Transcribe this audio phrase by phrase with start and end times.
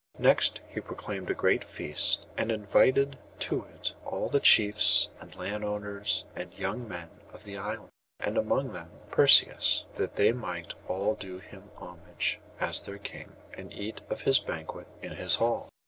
[0.17, 6.25] Next he proclaimed a great feast, and invited to it all the chiefs, and landowners,
[6.35, 11.13] and the young men of the island, and among them Perseus, that they might all
[11.13, 15.69] do him homage as their king, and eat of his banquet in his hall.